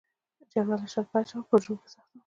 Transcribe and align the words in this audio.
جګړه 0.51 0.75
له 0.81 0.87
شله 0.93 1.07
پیل 1.11 1.25
شوه 1.29 1.39
او 1.41 1.47
په 1.49 1.55
جنوب 1.61 1.79
کې 1.81 1.89
سخته 1.93 2.13
وه. 2.13 2.19